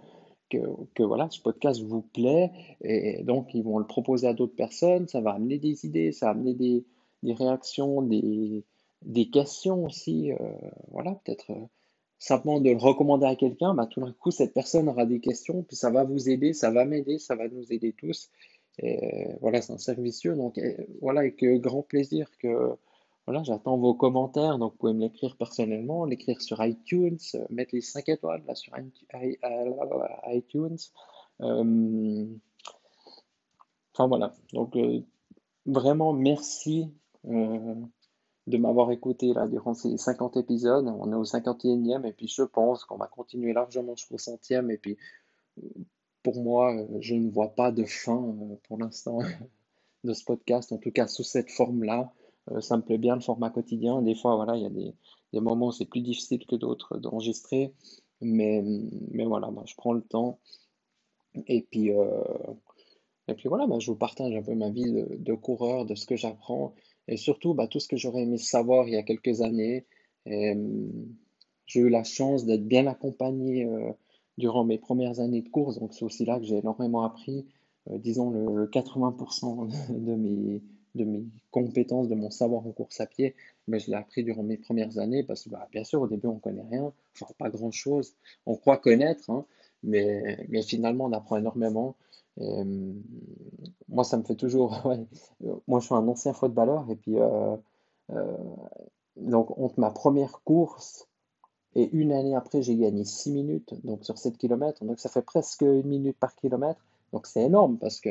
que, 0.94 1.04
voilà, 1.04 1.28
ce 1.30 1.42
podcast 1.42 1.82
vous 1.82 2.02
plaît 2.02 2.52
et 2.82 3.24
donc 3.24 3.54
ils 3.54 3.64
vont 3.64 3.80
le 3.80 3.86
proposer 3.86 4.28
à 4.28 4.34
d'autres 4.34 4.56
personnes, 4.56 5.08
ça 5.08 5.22
va 5.22 5.32
amener 5.32 5.58
des 5.58 5.86
idées, 5.86 6.12
ça 6.12 6.28
va 6.28 6.32
amener 6.32 6.54
des, 6.54 6.86
réactions, 7.34 8.02
des, 8.02 8.64
des 9.02 9.30
questions 9.30 9.86
aussi, 9.86 10.32
euh, 10.32 10.38
voilà, 10.92 11.20
peut-être 11.24 11.52
euh, 11.52 11.66
simplement 12.20 12.60
de 12.60 12.70
le 12.70 12.78
recommander 12.78 13.26
à 13.26 13.36
quelqu'un, 13.36 13.74
bah, 13.74 13.88
tout 13.90 14.02
d'un 14.02 14.14
coup 14.14 14.32
cette 14.32 14.54
personne 14.54 14.90
aura 14.90 15.06
des 15.06 15.20
questions, 15.20 15.64
puis 15.64 15.76
ça 15.76 15.90
va 15.90 16.04
vous 16.04 16.30
aider, 16.30 16.54
ça 16.54 16.72
va 16.72 16.86
m'aider, 16.86 17.18
ça 17.20 17.36
va 17.36 17.48
nous 17.48 17.72
aider 17.72 17.94
tous. 17.94 18.30
Et 18.80 19.30
euh, 19.30 19.34
voilà, 19.42 19.62
c'est 19.62 19.74
un 19.74 19.78
cercle 19.78 20.02
vicieux, 20.02 20.36
donc 20.36 20.60
voilà, 21.02 21.22
avec 21.22 21.44
grand 21.62 21.82
plaisir 21.82 22.30
que 22.40 22.76
voilà, 23.26 23.44
j'attends 23.44 23.78
vos 23.78 23.96
commentaires, 23.96 24.60
donc 24.60 24.74
vous 24.74 24.78
pouvez 24.78 24.94
me 24.94 25.02
l'écrire 25.02 25.36
personnellement, 25.36 26.06
l'écrire 26.06 26.42
sur 26.42 26.64
iTunes, 26.64 27.18
euh, 27.34 27.46
mettre 27.50 27.74
les 27.74 27.82
5 27.82 28.08
étoiles 28.10 28.44
là 28.46 28.54
sur 28.54 28.74
iTunes. 28.78 28.92
Euh, 31.42 32.26
enfin 33.94 34.08
voilà, 34.08 34.34
donc 34.54 34.76
euh, 34.76 35.02
vraiment 35.66 36.14
merci 36.14 36.94
de 37.24 38.58
m'avoir 38.58 38.92
écouté 38.92 39.34
là 39.34 39.48
durant 39.48 39.74
ces 39.74 39.98
50 39.98 40.38
épisodes. 40.38 40.88
On 40.88 41.12
est 41.12 41.16
au 41.16 41.24
51e 41.24 42.06
et 42.06 42.14
puis 42.14 42.28
je 42.28 42.44
pense 42.44 42.86
qu'on 42.86 42.98
va 42.98 43.08
continuer 43.08 43.54
largement 43.54 43.96
jusqu'au 43.96 44.20
centième 44.20 44.70
et 44.70 44.78
puis 44.78 44.98
pour 46.22 46.44
moi, 46.44 46.76
je 47.00 47.16
ne 47.16 47.32
vois 47.32 47.56
pas 47.56 47.72
de 47.72 47.86
fin 47.86 48.36
pour 48.68 48.78
l'instant 48.78 49.18
de 50.04 50.14
ce 50.14 50.24
podcast, 50.24 50.72
en 50.72 50.78
tout 50.78 50.92
cas 50.92 51.08
sous 51.08 51.24
cette 51.24 51.50
forme-là. 51.50 52.14
Euh, 52.52 52.62
ça 52.62 52.78
me 52.78 52.84
plaît 52.84 52.98
bien 52.98 53.16
le 53.16 53.22
format 53.22 53.50
quotidien. 53.50 54.02
Des 54.02 54.16
fois, 54.16 54.36
voilà, 54.36 54.56
il 54.56 54.64
y 54.64 54.66
a 54.66 54.70
des, 54.70 54.94
moments 55.42 55.68
où 55.68 55.72
c'est 55.72 55.86
plus 55.86 56.02
difficile 56.02 56.46
que 56.46 56.56
d'autres 56.56 56.98
d'enregistrer, 56.98 57.74
mais, 58.22 58.64
mais 59.12 59.26
voilà, 59.26 59.52
bah, 59.52 59.64
je 59.66 59.76
prends 59.76 59.94
le 59.94 60.02
temps 60.02 60.40
et 61.48 61.68
puis, 61.70 61.92
euh, 61.92 62.24
et 63.28 63.34
puis 63.34 63.50
voilà, 63.50 63.68
bah, 63.68 63.78
je 63.80 63.92
vous 63.92 63.98
partage 63.98 64.34
un 64.36 64.42
peu 64.42 64.56
ma 64.56 64.70
vie 64.70 64.92
de, 64.92 65.34
coureur, 65.34 65.86
de 65.86 65.96
ce 65.96 66.06
que 66.06 66.16
j'apprends 66.16 66.74
et 67.08 67.18
surtout 67.18 67.54
bah, 67.54 67.68
tout 67.68 67.80
ce 67.80 67.88
que 67.88 67.98
j'aurais 67.98 68.24
aimé 68.24 68.38
savoir 68.38 68.88
il 68.88 68.94
y 68.94 68.98
a 68.98 69.04
quelques 69.04 69.42
années. 69.42 69.86
Hum, 70.28 70.92
j'ai 71.66 71.80
eu 71.82 71.90
la 71.90 72.04
chance 72.04 72.46
d'être 72.46 72.68
bien 72.68 72.88
accompagné 72.88 73.66
euh, 73.66 73.92
durant 74.38 74.64
mes 74.64 74.78
premières 74.78 75.20
années 75.20 75.42
de 75.42 75.50
course, 75.50 75.80
donc 75.80 75.94
c'est 75.94 76.06
aussi 76.06 76.26
là 76.26 76.40
que 76.40 76.46
j'ai 76.46 76.58
énormément 76.58 77.04
appris. 77.04 77.48
Euh, 77.90 77.98
disons 77.98 78.30
le 78.32 78.68
80% 78.68 79.68
de 80.06 80.16
mes, 80.16 80.62
de 80.96 81.04
mes 81.04 81.24
compétences, 81.52 82.08
de 82.08 82.16
mon 82.16 82.32
savoir 82.32 82.66
en 82.66 82.72
course 82.72 83.00
à 83.02 83.06
pied, 83.06 83.36
mais 83.68 83.80
je 83.80 83.92
l'ai 83.92 83.98
appris 83.98 84.24
durant 84.24 84.44
mes 84.44 84.58
premières 84.58 84.98
années 84.98 85.24
parce 85.24 85.44
que 85.44 85.50
bah, 85.50 85.68
bien 85.72 85.84
sûr 85.84 86.02
au 86.02 86.08
début 86.08 86.28
on 86.28 86.40
connaît 86.40 86.66
rien, 86.70 86.92
enfin 87.14 87.32
pas 87.38 87.50
grand-chose, 87.50 88.16
on 88.46 88.56
croit 88.56 88.78
connaître, 88.78 89.30
hein, 89.30 89.46
mais, 89.84 90.46
mais 90.50 90.62
finalement 90.62 91.06
on 91.06 91.12
apprend 91.12 91.38
énormément. 91.38 91.96
Euh, 92.40 92.94
moi 93.90 94.04
ça 94.04 94.18
me 94.18 94.24
fait 94.24 94.36
toujours, 94.36 94.82
moi 95.68 95.80
je 95.80 95.86
suis 95.86 95.96
un 95.96 96.08
ancien 96.08 96.34
footballeur 96.34 96.86
et 96.90 96.96
puis 96.96 97.16
euh, 97.20 97.58
donc 99.18 99.58
entre 99.58 99.80
ma 99.80 99.92
première 99.92 100.42
course 100.44 101.08
et 101.76 101.90
une 101.92 102.14
année 102.14 102.36
après, 102.36 102.62
j'ai 102.62 102.76
gagné 102.76 103.04
6 103.04 103.32
minutes 103.32 103.74
donc 103.84 104.06
sur 104.06 104.18
7 104.18 104.38
km. 104.38 104.84
Donc 104.86 105.00
ça 105.00 105.10
fait 105.10 105.22
presque 105.22 105.62
une 105.62 105.88
minute 105.88 106.18
par 106.18 106.36
kilomètre. 106.36 106.80
Donc 107.12 107.28
c'est 107.28 107.44
énorme 107.44 107.78
parce 107.78 108.00
que 108.00 108.10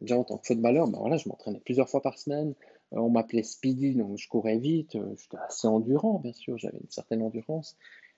déjà 0.00 0.18
en 0.18 0.24
tant 0.24 0.38
que 0.38 0.46
footballeur, 0.46 0.88
ben 0.88 0.98
voilà, 0.98 1.16
je 1.16 1.28
m'entraînais 1.28 1.60
plusieurs 1.64 1.88
fois 1.88 2.02
par 2.02 2.18
semaine. 2.18 2.54
Euh, 2.92 2.98
on 2.98 3.10
m'appelait 3.10 3.42
Speedy, 3.42 3.94
donc 3.94 4.18
je 4.18 4.28
courais 4.28 4.58
vite. 4.58 4.96
Euh, 4.96 5.14
j'étais 5.16 5.38
assez 5.38 5.66
endurant, 5.68 6.18
bien 6.18 6.32
sûr, 6.32 6.58
j'avais 6.58 6.78
une 6.78 6.90
certaine 6.90 7.22
endurance. 7.22 7.76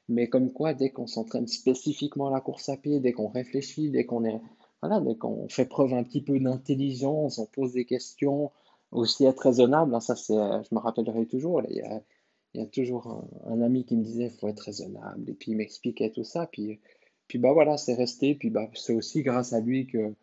Mais 0.09 0.29
comme 0.29 0.53
quoi, 0.53 0.75
dès 0.75 0.91
qu'on 0.91 1.07
s'entraîne 1.07 1.47
spécifiquement 1.47 2.29
à 2.29 2.31
la 2.31 2.41
course 2.41 2.69
à 2.69 2.77
pied, 2.77 3.01
dès 3.01 3.13
qu'on 3.13 3.29
réfléchit, 3.29 3.91
dès 3.91 4.07
qu'on 4.07 4.25
est, 4.25 4.41
voilà, 4.83 5.01
dès 5.01 5.17
qu'on 5.17 5.49
fait 5.49 5.67
preuve 5.67 5.93
un 5.95 6.03
petit 6.03 6.23
peu 6.23 6.39
d'intelligence, 6.39 7.39
on 7.39 7.47
pose 7.47 7.73
des 7.73 7.85
questions, 7.85 8.51
aussi 8.91 9.27
être 9.27 9.41
raisonnable, 9.41 9.95
hein, 9.95 10.01
ça 10.01 10.17
c'est, 10.17 10.35
je 10.35 10.75
me 10.75 10.81
rappellerai 10.81 11.27
toujours. 11.27 11.63
il 11.69 11.77
y 11.77 11.83
a, 11.83 12.01
y 12.55 12.61
a 12.63 12.67
toujours 12.67 13.25
un, 13.47 13.61
ami 13.61 13.85
qui 13.85 13.97
me 13.97 14.03
disait 14.03 14.31
faut 14.31 14.49
être 14.49 14.61
raisonnable 14.61 15.29
et 15.31 15.35
puis 15.35 15.53
il 15.53 15.57
m'expliquait 15.57 16.11
tout 16.11 16.25
ça 16.25 16.47
puis 16.47 16.81
puis 17.27 17.39
bah 17.39 17.53
voilà 17.53 17.77
c'est 17.77 17.95
resté 17.95 18.35
puis 18.35 18.51
bah 18.51 18.71
c'est 18.75 18.95
aussi 18.95 19.23
grâce 19.23 19.53
à 19.53 19.61
lui 19.61 19.87
que 19.87 20.15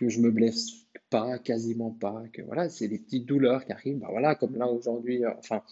que 0.00 0.08
je 0.08 0.20
me 0.20 0.30
blesse 0.30 0.72
pas 1.10 1.38
quasiment 1.38 1.90
pas 1.90 2.22
que 2.32 2.42
voilà 2.42 2.68
c'est 2.68 2.88
des 2.88 2.98
petites 2.98 3.26
douleurs 3.26 3.64
qui 3.64 3.72
arrivent 3.72 3.98
bah 3.98 4.08
voilà 4.10 4.34
comme 4.34 4.56
là 4.56 4.66
aujourd'hui 4.68 5.24
euh, 5.24 5.32
enfin 5.38 5.62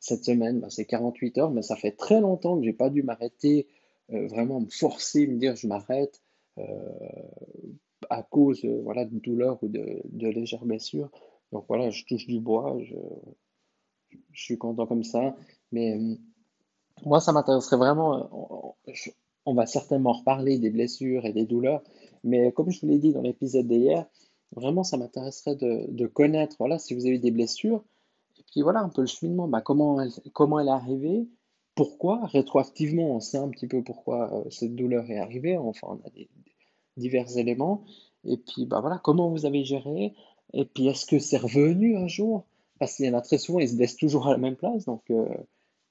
cette 0.00 0.24
semaine 0.24 0.60
bah, 0.60 0.68
c'est 0.70 0.84
48 0.84 1.38
heures 1.38 1.50
mais 1.50 1.62
ça 1.62 1.76
fait 1.76 1.92
très 1.92 2.20
longtemps 2.20 2.58
que 2.58 2.64
j'ai 2.64 2.72
pas 2.72 2.90
dû 2.90 3.02
m'arrêter 3.02 3.66
euh, 4.12 4.26
vraiment 4.28 4.60
me 4.60 4.70
forcer 4.70 5.26
me 5.26 5.38
dire 5.38 5.56
je 5.56 5.66
m'arrête 5.66 6.22
euh, 6.58 6.62
à 8.08 8.22
cause 8.22 8.64
voilà 8.64 9.04
de 9.04 9.18
douleurs 9.18 9.62
ou 9.62 9.68
de, 9.68 10.00
de 10.04 10.28
légères 10.28 10.64
blessures 10.64 11.10
donc 11.52 11.64
voilà 11.68 11.90
je 11.90 12.04
touche 12.04 12.26
du 12.26 12.40
bois 12.40 12.78
je, 12.82 12.94
je 14.32 14.42
suis 14.42 14.58
content 14.58 14.86
comme 14.86 15.04
ça. 15.04 15.34
Mais 15.72 15.98
moi, 17.04 17.20
ça 17.20 17.32
m'intéresserait 17.32 17.76
vraiment. 17.76 18.74
Euh, 18.88 18.92
on 19.44 19.54
va 19.54 19.66
certainement 19.66 20.12
reparler 20.12 20.58
des 20.58 20.70
blessures 20.70 21.24
et 21.24 21.32
des 21.32 21.44
douleurs, 21.44 21.82
mais 22.24 22.52
comme 22.52 22.70
je 22.70 22.80
vous 22.80 22.88
l'ai 22.88 22.98
dit 22.98 23.12
dans 23.12 23.22
l'épisode 23.22 23.66
d'hier, 23.66 24.06
vraiment, 24.54 24.84
ça 24.84 24.96
m'intéresserait 24.96 25.56
de, 25.56 26.06
connaître, 26.06 26.56
voilà, 26.58 26.78
si 26.78 26.94
vous 26.94 27.06
avez 27.06 27.18
des 27.18 27.30
blessures, 27.30 27.82
et 28.38 28.44
puis 28.50 28.62
voilà, 28.62 28.80
un 28.80 28.88
peu 28.88 29.02
le 29.02 29.06
cheminement, 29.06 29.48
bah, 29.48 29.60
comment, 29.60 30.00
elle, 30.00 30.10
comment 30.32 30.60
elle 30.60 30.68
est 30.68 30.70
arrivée, 30.70 31.26
pourquoi, 31.74 32.26
rétroactivement, 32.26 33.16
on 33.16 33.20
sait 33.20 33.38
un 33.38 33.48
petit 33.48 33.66
peu 33.66 33.82
pourquoi 33.82 34.32
euh, 34.32 34.50
cette 34.50 34.74
douleur 34.74 35.10
est 35.10 35.18
arrivée, 35.18 35.56
enfin, 35.58 35.88
on 35.90 36.06
a 36.06 36.10
divers 36.96 37.36
éléments, 37.36 37.84
et 38.24 38.38
puis 38.38 38.66
bah, 38.66 38.80
voilà, 38.80 38.98
comment 39.02 39.30
vous 39.30 39.46
avez 39.46 39.64
géré, 39.64 40.14
et 40.52 40.64
puis 40.64 40.86
est-ce 40.88 41.06
que 41.06 41.18
c'est 41.18 41.36
revenu 41.36 41.96
un 41.96 42.08
jour? 42.08 42.44
Parce 42.78 42.96
qu'il 42.96 43.06
y 43.06 43.10
en 43.10 43.14
a 43.14 43.22
très 43.22 43.38
souvent, 43.38 43.58
ils 43.58 43.68
se 43.68 43.76
blessent 43.76 43.96
toujours 43.96 44.26
à 44.28 44.32
la 44.32 44.38
même 44.38 44.56
place, 44.56 44.84
donc, 44.84 45.02
euh, 45.10 45.26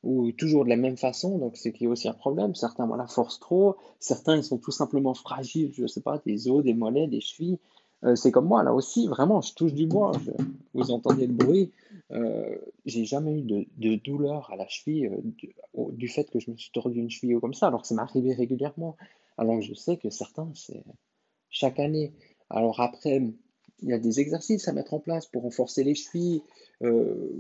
ou 0.05 0.31
toujours 0.31 0.63
de 0.63 0.69
la 0.69 0.77
même 0.77 0.97
façon, 0.97 1.38
donc 1.38 1.57
c'est 1.57 1.74
qu'il 1.74 1.85
y 1.85 1.88
a 1.88 1.91
aussi 1.91 2.07
un 2.07 2.13
problème. 2.13 2.55
Certains 2.55 2.85
voilà, 2.85 3.07
forcent 3.07 3.39
trop, 3.39 3.75
certains 4.00 4.38
ils 4.38 4.43
sont 4.43 4.57
tout 4.57 4.71
simplement 4.71 5.13
fragiles, 5.13 5.74
je 5.74 5.81
ne 5.81 5.88
sais 5.88 6.01
pas, 6.01 6.21
des 6.25 6.47
os, 6.47 6.63
des 6.63 6.74
mollets, 6.74 7.07
des 7.07 7.21
chevilles. 7.21 7.59
Euh, 8.03 8.15
c'est 8.15 8.31
comme 8.31 8.47
moi, 8.47 8.63
là 8.63 8.74
aussi, 8.74 9.07
vraiment, 9.07 9.41
je 9.41 9.53
touche 9.53 9.74
du 9.74 9.88
bois, 9.88 10.12
vous 10.74 10.91
entendez 10.91 11.25
le 11.25 11.33
bruit. 11.33 11.71
Euh, 12.12 12.55
j'ai 12.85 13.05
jamais 13.05 13.39
eu 13.39 13.41
de, 13.41 13.95
douleur 13.95 14.51
à 14.51 14.55
la 14.55 14.67
cheville 14.67 15.09
du, 15.74 16.07
fait 16.07 16.29
que 16.29 16.39
je 16.39 16.51
me 16.51 16.55
suis 16.55 16.71
tordu 16.71 17.00
une 17.00 17.09
cheville 17.09 17.35
ou 17.35 17.39
comme 17.39 17.55
ça, 17.55 17.67
alors 17.67 17.81
que 17.81 17.88
ça 17.88 17.95
m'arrivait 17.95 18.33
régulièrement. 18.33 18.95
Alors 19.38 19.59
je 19.62 19.74
sais 19.74 19.97
que 19.97 20.09
certains, 20.09 20.51
c'est 20.53 20.83
chaque 21.50 21.79
année. 21.79 22.13
Alors 22.50 22.79
après, 22.79 23.21
il 23.81 23.89
y 23.89 23.93
a 23.93 24.00
des 24.00 24.19
exercices 24.19 24.67
à 24.67 24.74
mettre 24.74 24.93
en 24.93 25.00
place 25.00 25.25
pour 25.25 25.43
renforcer 25.43 25.83
les 25.83 25.95
chevilles, 25.95 26.41
euh, 26.83 27.31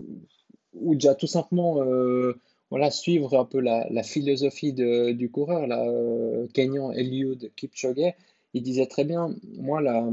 ou 0.73 0.93
déjà 0.93 1.15
tout 1.15 1.27
simplement 1.27 1.81
euh, 1.81 2.39
voilà, 2.69 2.91
suivre 2.91 3.37
un 3.37 3.45
peu 3.45 3.59
la, 3.59 4.03
philosophie 4.03 4.73
du 4.73 5.29
coureur, 5.31 5.67
là, 5.67 5.87
euh, 5.87 6.47
Kenyan 6.53 6.91
Eliud 6.91 7.51
Kipchoge. 7.55 8.13
Il 8.53 8.63
disait 8.63 8.87
très 8.87 9.03
bien, 9.03 9.35
moi, 9.57 9.81
la, 9.81 10.09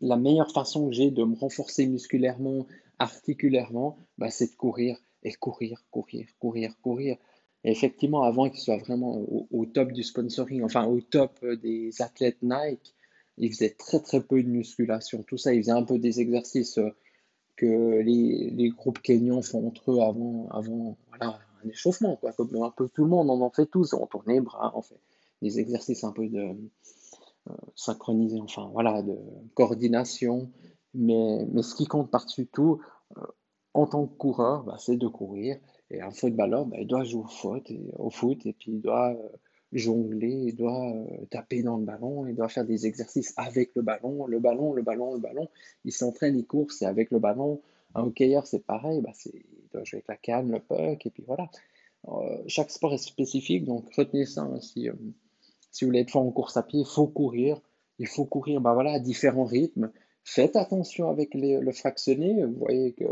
la 0.00 0.16
meilleure 0.16 0.50
façon 0.52 0.88
que 0.88 0.94
j'ai 0.94 1.10
de 1.10 1.24
me 1.24 1.36
renforcer 1.36 1.86
musculairement, 1.86 2.66
articulairement, 2.98 3.98
bah, 4.18 4.30
c'est 4.30 4.50
de 4.50 4.56
courir 4.56 4.98
et 5.22 5.32
courir, 5.32 5.82
courir, 5.90 6.26
courir, 6.38 6.74
courir. 6.82 7.16
Et 7.64 7.70
effectivement, 7.70 8.24
avant 8.24 8.50
qu'il 8.50 8.60
soit 8.60 8.76
vraiment 8.76 9.16
au, 9.16 9.48
au, 9.50 9.64
top 9.64 9.92
du 9.92 10.02
sponsoring, 10.02 10.62
enfin 10.62 10.84
au 10.84 11.00
top 11.00 11.44
des 11.62 12.02
athlètes 12.02 12.42
Nike, 12.42 12.94
il 13.38 13.50
faisait 13.50 13.70
très 13.70 14.00
très 14.00 14.22
peu 14.22 14.42
de 14.42 14.48
musculation. 14.48 15.22
Tout 15.22 15.38
ça, 15.38 15.54
il 15.54 15.62
faisait 15.62 15.72
un 15.72 15.82
peu 15.82 15.98
des 15.98 16.20
exercices 16.20 16.78
euh, 16.78 16.94
que 17.56 18.00
les, 18.00 18.50
les 18.50 18.68
groupes 18.70 19.00
kenyans 19.00 19.42
font 19.42 19.66
entre 19.68 19.92
eux 19.92 20.00
avant, 20.00 20.48
avant 20.50 20.96
voilà, 21.08 21.38
un 21.62 21.68
échauffement. 21.68 22.16
Quoi. 22.16 22.32
Comme 22.32 22.62
un 22.62 22.70
peu 22.70 22.88
tout 22.88 23.04
le 23.04 23.10
monde, 23.10 23.30
on 23.30 23.40
en 23.40 23.50
fait 23.50 23.66
tous. 23.66 23.94
On 23.94 24.06
tourne 24.06 24.24
les 24.28 24.40
bras, 24.40 24.72
on 24.76 24.82
fait 24.82 25.00
des 25.42 25.58
exercices 25.58 26.04
un 26.04 26.12
peu 26.12 26.28
de 26.28 26.56
euh, 27.50 27.52
synchronisés, 27.74 28.40
enfin 28.40 28.70
voilà, 28.72 29.02
de 29.02 29.16
coordination. 29.54 30.50
Mais, 30.94 31.46
mais 31.52 31.62
ce 31.62 31.74
qui 31.74 31.86
compte 31.86 32.10
par-dessus 32.10 32.46
tout, 32.46 32.80
euh, 33.16 33.20
en 33.74 33.86
tant 33.86 34.06
que 34.06 34.16
coureur, 34.16 34.64
bah, 34.64 34.76
c'est 34.78 34.96
de 34.96 35.08
courir. 35.08 35.58
Et 35.90 36.00
un 36.00 36.10
footballeur, 36.10 36.66
bah, 36.66 36.76
il 36.80 36.86
doit 36.86 37.04
jouer 37.04 37.22
au 37.22 37.28
foot, 37.28 37.70
et, 37.70 37.90
au 37.98 38.10
foot 38.10 38.46
et 38.46 38.52
puis 38.52 38.72
il 38.72 38.80
doit 38.80 39.14
jongler, 39.74 40.44
il 40.46 40.56
doit 40.56 40.90
euh, 40.90 41.04
taper 41.30 41.62
dans 41.62 41.76
le 41.76 41.84
ballon, 41.84 42.26
il 42.26 42.34
doit 42.34 42.48
faire 42.48 42.64
des 42.64 42.86
exercices 42.86 43.34
avec 43.36 43.74
le 43.74 43.82
ballon, 43.82 44.26
le 44.26 44.38
ballon, 44.38 44.72
le 44.72 44.82
ballon, 44.82 45.14
le 45.14 45.20
ballon. 45.20 45.48
Il 45.84 45.92
s'entraîne, 45.92 46.38
il 46.38 46.46
court, 46.46 46.72
c'est 46.72 46.86
avec 46.86 47.10
le 47.10 47.18
ballon. 47.18 47.60
Un 47.94 48.04
hockeyeur, 48.04 48.46
c'est 48.46 48.64
pareil, 48.64 49.00
bah 49.00 49.12
il 49.26 49.42
doit 49.72 49.84
jouer 49.84 49.98
avec 49.98 50.08
la 50.08 50.16
canne, 50.16 50.50
le 50.50 50.60
puck, 50.60 51.04
et 51.04 51.10
puis 51.10 51.24
voilà. 51.26 51.50
Euh, 52.08 52.42
chaque 52.46 52.70
sport 52.70 52.94
est 52.94 52.98
spécifique, 52.98 53.64
donc 53.64 53.92
retenez 53.94 54.26
ça. 54.26 54.42
Hein, 54.42 54.60
si, 54.60 54.88
euh, 54.88 54.94
si 55.70 55.84
vous 55.84 55.90
voulez 55.90 56.00
être 56.00 56.10
fort 56.10 56.22
en 56.22 56.30
course 56.30 56.56
à 56.56 56.62
pied, 56.62 56.80
il 56.80 56.86
faut 56.86 57.06
courir. 57.06 57.60
Il 57.98 58.06
faut 58.06 58.24
courir 58.24 58.60
bah 58.60 58.74
voilà, 58.74 58.92
à 58.92 58.98
différents 59.00 59.44
rythmes. 59.44 59.90
Faites 60.24 60.56
attention 60.56 61.10
avec 61.10 61.34
le 61.34 61.70
fractionné. 61.72 62.44
Vous 62.44 62.58
voyez 62.58 62.92
que 62.92 63.04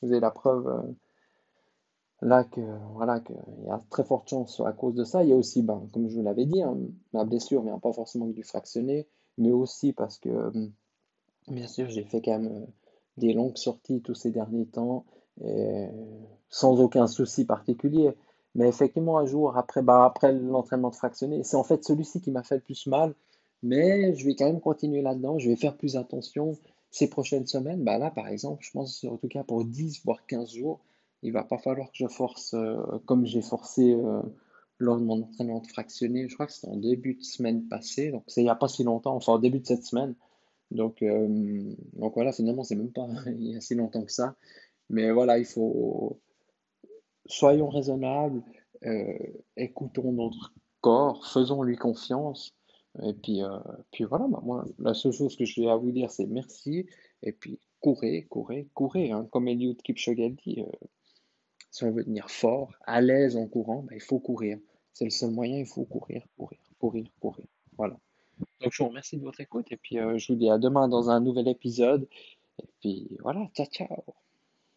vous 0.00 0.12
avez 0.12 0.20
la 0.20 0.30
preuve 0.30 0.94
là 2.22 2.44
que 2.44 2.60
voilà 2.94 3.22
y 3.66 3.70
a 3.70 3.80
très 3.90 4.04
forte 4.04 4.28
chance 4.28 4.60
à 4.64 4.72
cause 4.72 4.94
de 4.94 5.04
ça. 5.04 5.22
Il 5.22 5.30
y 5.30 5.32
a 5.32 5.36
aussi, 5.36 5.62
ben, 5.62 5.88
comme 5.92 6.08
je 6.08 6.16
vous 6.16 6.22
l'avais 6.22 6.46
dit, 6.46 6.62
hein, 6.62 6.76
ma 7.12 7.24
blessure 7.24 7.62
vient 7.62 7.78
pas 7.78 7.92
forcément 7.92 8.26
du 8.26 8.42
fractionné, 8.42 9.06
mais 9.38 9.52
aussi 9.52 9.92
parce 9.92 10.18
que 10.18 10.28
hum, 10.28 10.72
bien 11.48 11.66
sûr 11.68 11.88
j'ai 11.88 12.04
fait 12.04 12.22
quand 12.22 12.38
même 12.38 12.52
euh, 12.52 12.66
des 13.18 13.32
longues 13.32 13.58
sorties 13.58 14.02
tous 14.02 14.14
ces 14.14 14.30
derniers 14.30 14.66
temps 14.66 15.04
sans 16.48 16.80
aucun 16.80 17.06
souci 17.06 17.44
particulier. 17.44 18.14
Mais 18.54 18.68
effectivement, 18.68 19.18
un 19.18 19.26
jour 19.26 19.56
après, 19.56 19.82
bah, 19.82 20.06
après 20.06 20.32
l'entraînement 20.32 20.88
de 20.88 20.94
fractionné, 20.94 21.44
c'est 21.44 21.56
en 21.56 21.64
fait 21.64 21.84
celui-ci 21.84 22.22
qui 22.22 22.30
m'a 22.30 22.42
fait 22.42 22.54
le 22.54 22.62
plus 22.62 22.86
mal. 22.86 23.14
Mais 23.62 24.14
je 24.14 24.24
vais 24.24 24.34
quand 24.34 24.46
même 24.46 24.60
continuer 24.60 25.02
là-dedans. 25.02 25.38
Je 25.38 25.50
vais 25.50 25.56
faire 25.56 25.76
plus 25.76 25.96
attention 25.96 26.56
ces 26.90 27.08
prochaines 27.08 27.46
semaines. 27.46 27.84
Bah 27.84 27.98
là, 27.98 28.10
par 28.10 28.28
exemple, 28.28 28.64
je 28.64 28.70
pense 28.70 29.04
en 29.04 29.16
tout 29.18 29.28
cas 29.28 29.42
pour 29.44 29.64
10 29.64 30.02
voire 30.04 30.24
15 30.26 30.54
jours, 30.54 30.80
il 31.22 31.32
va 31.32 31.44
pas 31.44 31.58
falloir 31.58 31.90
que 31.90 31.96
je 31.96 32.06
force 32.06 32.54
euh, 32.54 32.76
comme 33.06 33.26
j'ai 33.26 33.42
forcé 33.42 33.92
euh, 33.94 34.22
lors 34.78 34.98
de 34.98 35.04
mon 35.04 35.22
entraînement 35.22 35.60
de 35.60 35.66
fractionné. 35.66 36.28
Je 36.28 36.34
crois 36.34 36.46
que 36.46 36.52
c'était 36.52 36.68
en 36.68 36.76
début 36.76 37.14
de 37.14 37.22
semaine 37.22 37.66
passée, 37.68 38.10
donc 38.10 38.24
c'est 38.26 38.42
il 38.42 38.44
n'y 38.44 38.50
a 38.50 38.56
pas 38.56 38.68
si 38.68 38.84
longtemps, 38.84 39.14
enfin 39.16 39.34
au 39.34 39.38
début 39.38 39.60
de 39.60 39.66
cette 39.66 39.84
semaine. 39.84 40.14
Donc, 40.70 41.02
euh, 41.02 41.26
donc 41.94 42.14
voilà, 42.14 42.32
finalement, 42.32 42.64
c'est 42.64 42.74
même 42.74 42.92
pas 42.92 43.06
il 43.26 43.52
y 43.52 43.56
a 43.56 43.60
si 43.60 43.74
longtemps 43.74 44.04
que 44.04 44.12
ça. 44.12 44.34
Mais 44.90 45.10
voilà, 45.10 45.38
il 45.38 45.46
faut. 45.46 46.20
Soyons 47.28 47.68
raisonnables, 47.68 48.42
écoutons 49.56 50.12
notre 50.12 50.54
corps, 50.80 51.26
faisons-lui 51.26 51.76
confiance. 51.76 52.54
Et 53.02 53.14
puis, 53.14 53.42
puis 53.90 54.04
voilà, 54.04 54.28
bah, 54.28 54.40
moi, 54.44 54.64
la 54.78 54.94
seule 54.94 55.12
chose 55.12 55.36
que 55.36 55.44
je 55.44 55.60
vais 55.60 55.68
à 55.68 55.76
vous 55.76 55.90
dire, 55.90 56.08
c'est 56.12 56.26
merci. 56.26 56.86
Et 57.24 57.32
puis, 57.32 57.58
courez, 57.80 58.26
courez, 58.30 58.68
courez. 58.74 59.10
Hein. 59.10 59.26
Comme 59.32 59.48
Eliud 59.48 59.82
Kipchoge 59.82 60.20
dit, 60.44 60.62
si 61.76 61.84
on 61.84 61.90
veut 61.90 62.04
tenir 62.04 62.30
fort, 62.30 62.72
à 62.86 63.02
l'aise 63.02 63.36
en 63.36 63.46
courant, 63.46 63.82
ben, 63.82 63.94
il 63.94 64.00
faut 64.00 64.18
courir. 64.18 64.58
C'est 64.94 65.04
le 65.04 65.10
seul 65.10 65.30
moyen, 65.30 65.58
il 65.58 65.66
faut 65.66 65.84
courir, 65.84 66.22
courir, 66.38 66.58
courir, 66.78 67.04
courir. 67.20 67.46
Voilà. 67.76 67.98
Donc 68.62 68.72
je 68.72 68.82
vous 68.82 68.88
remercie 68.88 69.18
de 69.18 69.22
votre 69.22 69.42
écoute 69.42 69.66
et 69.70 69.76
puis 69.76 69.98
euh, 69.98 70.16
je 70.16 70.32
vous 70.32 70.38
dis 70.38 70.48
à 70.48 70.56
demain 70.56 70.88
dans 70.88 71.10
un 71.10 71.20
nouvel 71.20 71.48
épisode. 71.48 72.08
Et 72.62 72.66
puis 72.80 73.08
voilà, 73.20 73.46
ciao 73.54 73.66
ciao 73.66 74.25